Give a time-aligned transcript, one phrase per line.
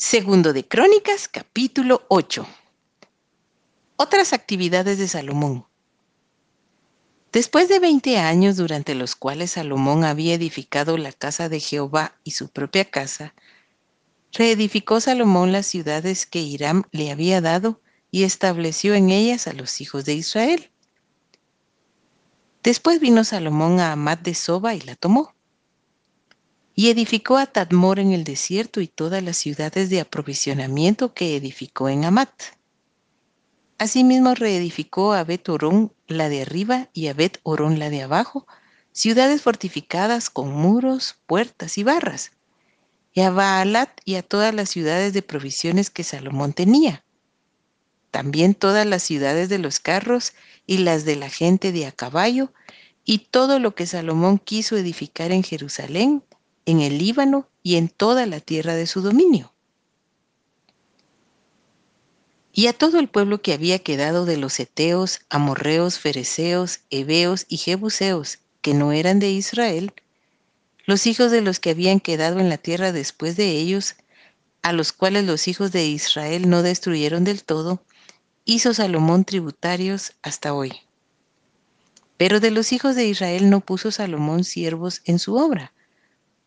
[0.00, 2.46] Segundo de Crónicas, capítulo 8.
[3.96, 5.66] Otras actividades de Salomón.
[7.32, 12.30] Después de 20 años durante los cuales Salomón había edificado la casa de Jehová y
[12.30, 13.34] su propia casa,
[14.32, 19.82] reedificó Salomón las ciudades que Hiram le había dado y estableció en ellas a los
[19.82, 20.70] hijos de Israel.
[22.62, 25.34] Después vino Salomón a Amat de Soba y la tomó
[26.80, 31.90] y edificó a Tadmor en el desierto y todas las ciudades de aprovisionamiento que edificó
[31.90, 32.30] en Amat.
[33.76, 38.46] Asimismo reedificó a Bet Orón la de arriba y a Bet Orón la de abajo,
[38.92, 42.32] ciudades fortificadas con muros, puertas y barras,
[43.12, 47.04] y a Baalat y a todas las ciudades de provisiones que Salomón tenía.
[48.10, 50.32] También todas las ciudades de los carros
[50.66, 52.54] y las de la gente de a caballo,
[53.04, 56.22] y todo lo que Salomón quiso edificar en Jerusalén
[56.66, 59.52] en el Líbano y en toda la tierra de su dominio.
[62.52, 67.58] Y a todo el pueblo que había quedado de los Eteos, Amorreos, Fereceos, Heveos y
[67.58, 69.92] Jebuseos, que no eran de Israel,
[70.84, 73.94] los hijos de los que habían quedado en la tierra después de ellos,
[74.62, 77.82] a los cuales los hijos de Israel no destruyeron del todo,
[78.44, 80.72] hizo Salomón tributarios hasta hoy.
[82.16, 85.72] Pero de los hijos de Israel no puso Salomón siervos en su obra,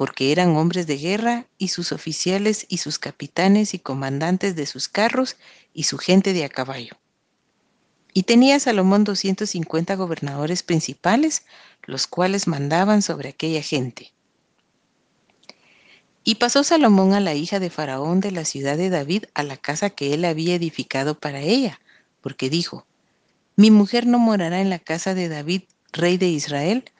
[0.00, 4.88] porque eran hombres de guerra, y sus oficiales y sus capitanes y comandantes de sus
[4.88, 5.36] carros
[5.74, 6.96] y su gente de a caballo.
[8.14, 11.44] Y tenía Salomón 250 gobernadores principales,
[11.82, 14.14] los cuales mandaban sobre aquella gente.
[16.24, 19.58] Y pasó Salomón a la hija de Faraón de la ciudad de David a la
[19.58, 21.78] casa que él había edificado para ella,
[22.22, 22.86] porque dijo,
[23.54, 26.90] Mi mujer no morará en la casa de David, rey de Israel,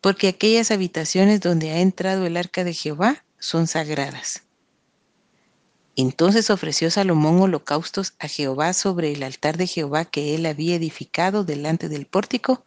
[0.00, 4.42] porque aquellas habitaciones donde ha entrado el arca de Jehová son sagradas.
[5.96, 11.44] Entonces ofreció Salomón holocaustos a Jehová sobre el altar de Jehová que él había edificado
[11.44, 12.64] delante del pórtico,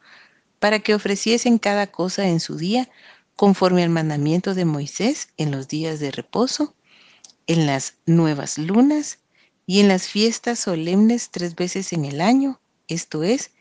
[0.60, 2.90] para que ofreciesen cada cosa en su día,
[3.36, 6.76] conforme al mandamiento de Moisés en los días de reposo,
[7.48, 9.20] en las nuevas lunas
[9.66, 13.52] y en las fiestas solemnes tres veces en el año, esto es,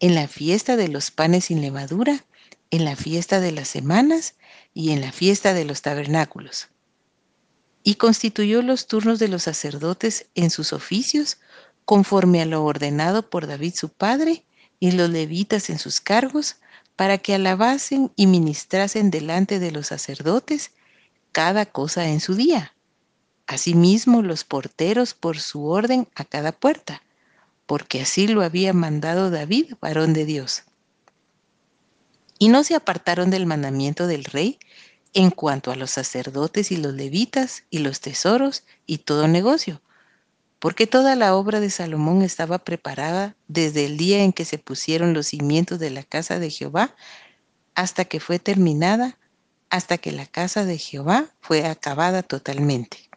[0.00, 2.24] en la fiesta de los panes sin levadura,
[2.72, 4.34] en la fiesta de las semanas
[4.74, 6.68] y en la fiesta de los tabernáculos.
[7.84, 11.36] Y constituyó los turnos de los sacerdotes en sus oficios
[11.84, 14.44] conforme a lo ordenado por David su padre
[14.80, 16.56] y los levitas en sus cargos
[16.96, 20.70] para que alabasen y ministrasen delante de los sacerdotes
[21.30, 22.74] cada cosa en su día.
[23.46, 27.02] Asimismo los porteros por su orden a cada puerta,
[27.66, 30.62] porque así lo había mandado David, varón de Dios
[32.42, 34.58] y no se apartaron del mandamiento del rey
[35.14, 39.80] en cuanto a los sacerdotes y los levitas y los tesoros y todo negocio,
[40.58, 45.14] porque toda la obra de Salomón estaba preparada desde el día en que se pusieron
[45.14, 46.96] los cimientos de la casa de Jehová
[47.76, 49.20] hasta que fue terminada,
[49.70, 53.08] hasta que la casa de Jehová fue acabada totalmente.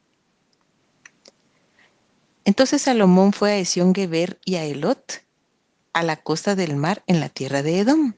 [2.44, 5.24] Entonces Salomón fue a Esión Geber y a Elot,
[5.94, 8.14] a la costa del mar en la tierra de Edom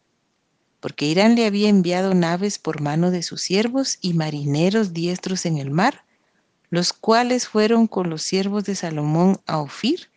[0.87, 5.57] porque Irán le había enviado naves por mano de sus siervos y marineros diestros en
[5.57, 6.05] el mar,
[6.69, 10.09] los cuales fueron con los siervos de Salomón a Ofir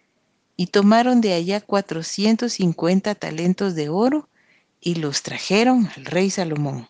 [0.57, 4.29] y tomaron de allá cuatrocientos cincuenta talentos de oro
[4.81, 6.89] y los trajeron al rey Salomón.